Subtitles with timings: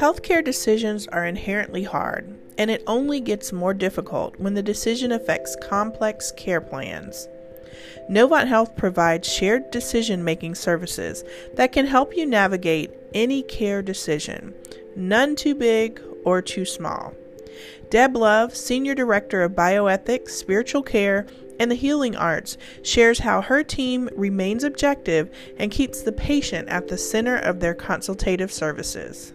[0.00, 5.58] Healthcare decisions are inherently hard, and it only gets more difficult when the decision affects
[5.60, 7.28] complex care plans.
[8.10, 14.54] Novant Health provides shared decision making services that can help you navigate any care decision,
[14.96, 17.12] none too big or too small.
[17.90, 21.26] Deb Love, Senior Director of Bioethics, Spiritual Care,
[21.58, 26.88] and the Healing Arts, shares how her team remains objective and keeps the patient at
[26.88, 29.34] the center of their consultative services.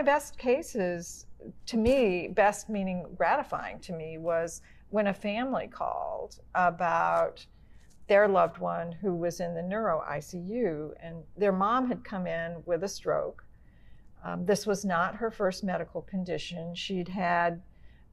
[0.00, 1.26] My best cases,
[1.66, 7.44] to me, best meaning gratifying to me, was when a family called about
[8.08, 12.62] their loved one who was in the neuro ICU, and their mom had come in
[12.66, 13.44] with a stroke
[14.22, 16.74] um, this was not her first medical condition.
[16.74, 17.62] She'd had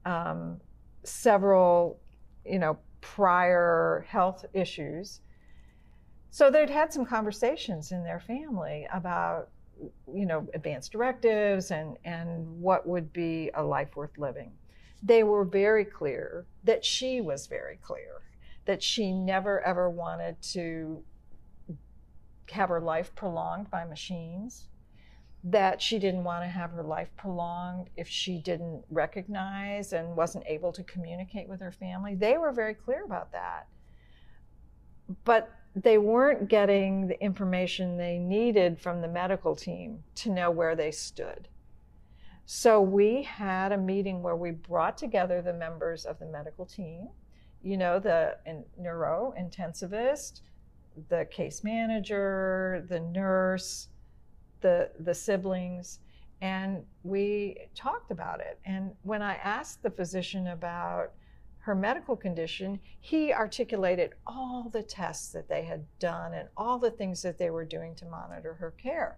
[0.05, 0.59] um,
[1.03, 1.99] several,
[2.45, 5.21] you know, prior health issues.
[6.29, 9.49] So they'd had some conversations in their family about,
[10.13, 14.51] you know, advanced directives and, and what would be a life worth living.
[15.03, 18.21] They were very clear that she was very clear
[18.65, 21.01] that she never ever wanted to
[22.51, 24.67] have her life prolonged by machines
[25.43, 30.43] that she didn't want to have her life prolonged if she didn't recognize and wasn't
[30.47, 32.15] able to communicate with her family.
[32.15, 33.67] They were very clear about that.
[35.23, 35.49] But
[35.83, 40.91] they weren't getting the information they needed from the medical team to know where they
[40.91, 41.47] stood.
[42.45, 47.09] So we had a meeting where we brought together the members of the medical team,
[47.61, 48.37] you know, the
[48.77, 50.41] neuro intensivist,
[51.09, 53.89] the case manager, the nurse,
[54.61, 55.99] the the siblings
[56.41, 61.13] and we talked about it and when i asked the physician about
[61.67, 66.89] her medical condition he articulated all the tests that they had done and all the
[66.89, 69.17] things that they were doing to monitor her care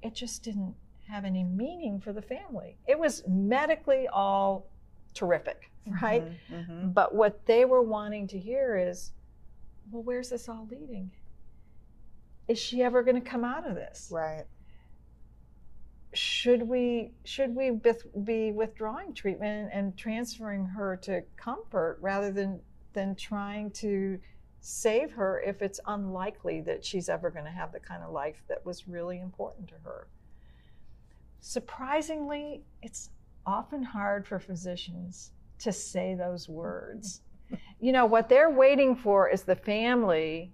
[0.00, 0.74] it just didn't
[1.08, 4.70] have any meaning for the family it was medically all
[5.12, 6.88] terrific right mm-hmm, mm-hmm.
[6.90, 9.10] but what they were wanting to hear is
[9.90, 11.10] well where's this all leading
[12.48, 14.08] is she ever going to come out of this?
[14.10, 14.44] Right.
[16.14, 17.72] Should we should we
[18.24, 22.60] be withdrawing treatment and transferring her to comfort rather than
[22.92, 24.18] than trying to
[24.60, 28.42] save her if it's unlikely that she's ever going to have the kind of life
[28.48, 30.06] that was really important to her?
[31.40, 33.10] Surprisingly, it's
[33.44, 37.22] often hard for physicians to say those words.
[37.80, 40.52] you know, what they're waiting for is the family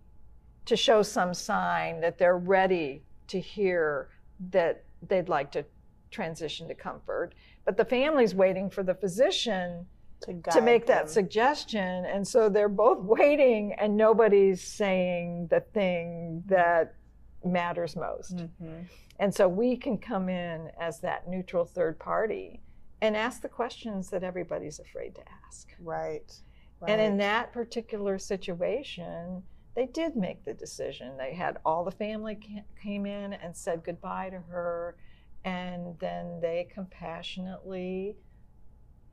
[0.64, 4.08] to show some sign that they're ready to hear
[4.50, 5.64] that they'd like to
[6.10, 7.34] transition to comfort.
[7.64, 9.86] But the family's waiting for the physician
[10.22, 10.96] to, to make them.
[10.96, 12.04] that suggestion.
[12.06, 16.94] And so they're both waiting, and nobody's saying the thing that
[17.44, 18.36] matters most.
[18.36, 18.82] Mm-hmm.
[19.20, 22.60] And so we can come in as that neutral third party
[23.00, 25.68] and ask the questions that everybody's afraid to ask.
[25.80, 26.32] Right.
[26.80, 26.90] right.
[26.90, 29.42] And in that particular situation,
[29.78, 31.16] they did make the decision.
[31.16, 32.36] They had all the family
[32.82, 34.96] came in and said goodbye to her,
[35.44, 38.16] and then they compassionately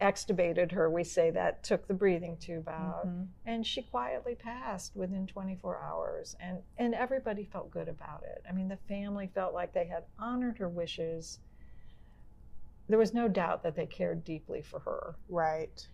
[0.02, 0.90] extubated her.
[0.90, 3.26] We say that, took the breathing tube out, mm-hmm.
[3.46, 6.36] and she quietly passed within 24 hours.
[6.40, 8.42] And, and everybody felt good about it.
[8.50, 11.42] I mean, the family felt like they had honored her wishes.
[12.90, 15.16] There was no doubt that they cared deeply for her.
[15.30, 15.88] Right.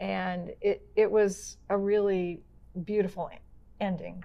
[0.00, 2.42] And it, it was a really
[2.84, 3.30] beautiful
[3.82, 4.24] ending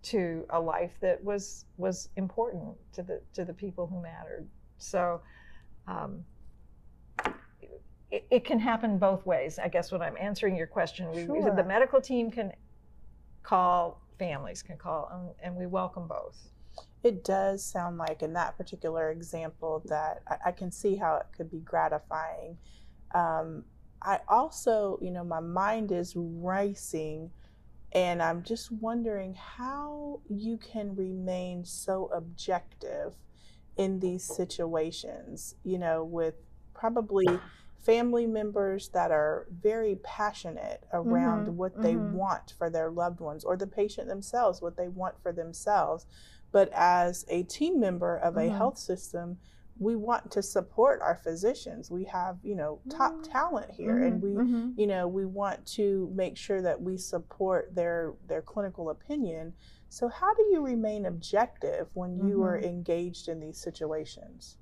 [0.00, 4.46] to a life that was was important to the to the people who mattered.
[4.78, 5.20] So
[5.86, 6.24] um,
[8.10, 9.58] it, it, can happen both ways.
[9.58, 11.54] I guess when I'm answering your question, we, sure.
[11.54, 12.52] the medical team can
[13.42, 16.38] call, families can call, and, and, we welcome both.
[17.02, 21.26] It does sound like in that particular example that I, I can see how it
[21.36, 22.56] could be gratifying.
[23.14, 23.64] Um,
[24.02, 27.30] I also, you know, my mind is racing
[27.92, 33.14] and I'm just wondering how you can remain so objective
[33.76, 36.34] in these situations, you know, with
[36.74, 37.26] probably
[37.78, 42.12] family members that are very passionate around mm-hmm, what they mm-hmm.
[42.12, 46.04] want for their loved ones or the patient themselves, what they want for themselves.
[46.52, 48.52] But as a team member of mm-hmm.
[48.52, 49.38] a health system,
[49.78, 51.90] we want to support our physicians.
[51.90, 53.32] We have, you know, top mm-hmm.
[53.32, 54.80] talent here mm-hmm, and we, mm-hmm.
[54.80, 59.52] you know, we want to make sure that we support their their clinical opinion.
[59.88, 62.66] So how do you remain objective when you are mm-hmm.
[62.66, 64.56] engaged in these situations?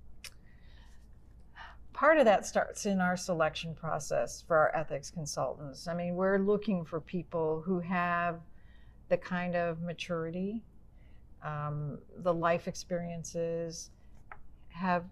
[1.92, 5.88] Part of that starts in our selection process for our ethics consultants.
[5.88, 8.40] I mean, we're looking for people who have
[9.08, 10.62] the kind of maturity
[11.46, 13.90] um, the life experiences,
[14.76, 15.05] have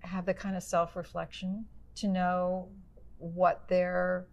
[0.00, 1.66] have the kind of self reflection
[1.96, 2.68] to know
[3.18, 4.26] what their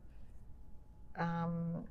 [1.19, 1.83] um,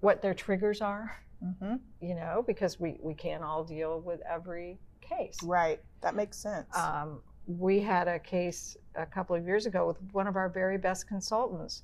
[0.00, 1.16] what their triggers are.
[1.44, 1.76] Mm-hmm.
[2.00, 5.36] You know, because we we can't all deal with every case.
[5.42, 5.80] Right.
[6.00, 6.76] That makes sense.
[6.76, 10.78] Um, we had a case a couple of years ago with one of our very
[10.78, 11.82] best consultants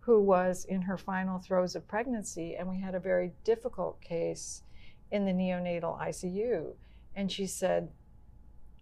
[0.00, 4.62] who was in her final throes of pregnancy, and we had a very difficult case
[5.12, 6.72] in the neonatal ICU.
[7.14, 7.88] And she said,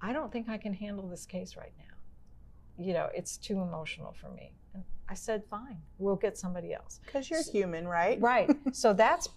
[0.02, 2.84] I don't think I can handle this case right now.
[2.84, 4.52] You know, it's too emotional for me.
[4.74, 7.00] And I said, fine, we'll get somebody else.
[7.06, 8.20] Because you're human, right?
[8.20, 8.50] Right.
[8.72, 9.28] so that's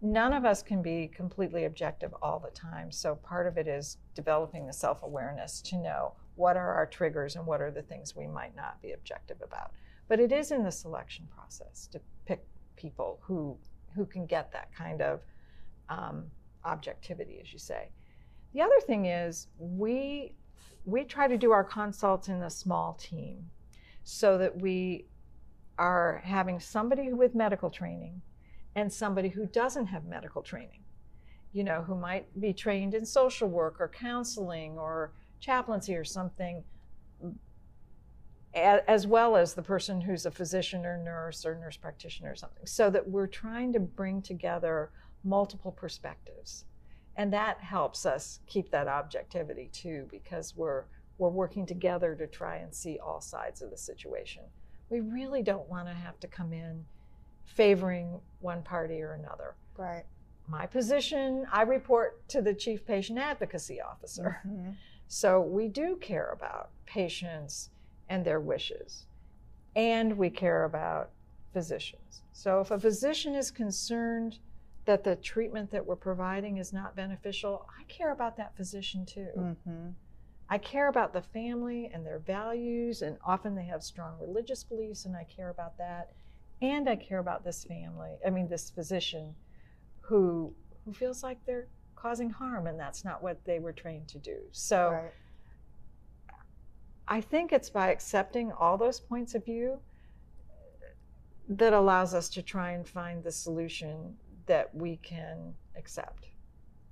[0.00, 2.92] none of us can be completely objective all the time.
[2.92, 7.34] So part of it is developing the self awareness to know what are our triggers
[7.34, 9.72] and what are the things we might not be objective about.
[10.08, 12.44] But it is in the selection process to pick
[12.76, 13.56] people who
[13.94, 15.22] who can get that kind of
[15.88, 16.24] um,
[16.64, 17.88] objectivity, as you say.
[18.52, 20.34] The other thing is we
[20.84, 23.50] we try to do our consults in a small team
[24.04, 25.06] so that we
[25.78, 28.22] are having somebody with medical training
[28.76, 30.84] and somebody who doesn't have medical training,
[31.52, 36.62] you know, who might be trained in social work or counseling or chaplaincy or something,
[38.54, 42.64] as well as the person who's a physician or nurse or nurse practitioner or something,
[42.64, 44.92] so that we're trying to bring together
[45.24, 46.64] multiple perspectives.
[47.16, 50.84] And that helps us keep that objectivity too, because we're
[51.18, 54.42] we're working together to try and see all sides of the situation.
[54.90, 56.84] We really don't want to have to come in
[57.46, 59.54] favoring one party or another.
[59.78, 60.04] Right.
[60.46, 64.40] My position, I report to the chief patient advocacy officer.
[64.46, 64.72] Mm-hmm.
[65.08, 67.70] So we do care about patients
[68.08, 69.06] and their wishes,
[69.74, 71.10] and we care about
[71.52, 72.22] physicians.
[72.32, 74.38] So if a physician is concerned
[74.86, 79.28] that the treatment that we're providing is not beneficial, I care about that physician too.
[79.36, 79.88] Mm-hmm.
[80.48, 85.04] I care about the family and their values, and often they have strong religious beliefs,
[85.04, 86.12] and I care about that.
[86.62, 89.34] And I care about this family, I mean, this physician
[90.00, 90.54] who,
[90.84, 91.66] who feels like they're
[91.96, 94.38] causing harm, and that's not what they were trained to do.
[94.52, 95.12] So Right.
[97.08, 99.80] I think it's by accepting all those points of view
[101.48, 104.16] that allows us to try and find the solution
[104.46, 106.26] that we can accept,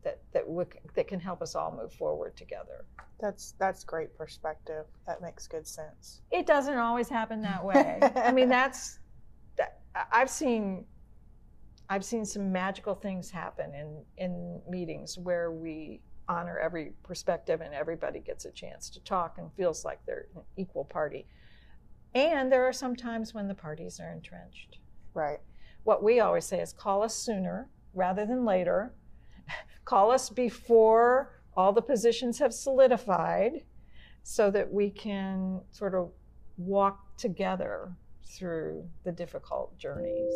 [0.02, 0.64] that, that, we,
[0.94, 2.84] that can help us all move forward together.
[3.20, 4.86] That's that's great perspective.
[5.06, 6.20] That makes good sense.
[6.30, 8.00] It doesn't always happen that way.
[8.16, 8.98] I mean, that's
[9.56, 9.80] that,
[10.10, 10.84] I've seen
[11.88, 17.72] I've seen some magical things happen in in meetings where we honor every perspective and
[17.74, 21.26] everybody gets a chance to talk and feels like they're an equal party.
[22.14, 24.78] And there are some times when the parties are entrenched.
[25.14, 25.40] Right.
[25.84, 28.94] What we always say is call us sooner rather than later.
[29.84, 33.64] Call us before all the positions have solidified
[34.22, 36.10] so that we can sort of
[36.56, 37.92] walk together
[38.26, 40.34] through the difficult journeys.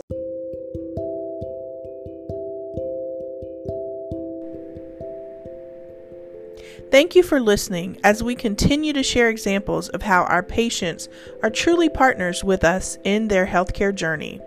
[6.91, 11.11] Thank you for listening as we continue to share examples of how our patients
[11.43, 14.41] are truly partners with us in their healthcare journey.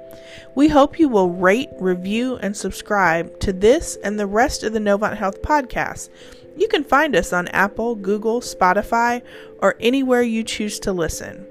[0.55, 4.79] We hope you will rate, review, and subscribe to this and the rest of the
[4.79, 6.09] Novant Health podcast.
[6.57, 9.21] You can find us on Apple, Google, Spotify,
[9.59, 11.45] or anywhere you choose to listen.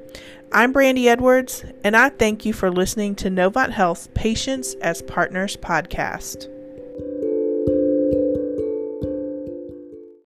[0.51, 5.57] I'm Brandy Edwards, and I thank you for listening to Novant Health Patients as Partners
[5.57, 6.49] podcast.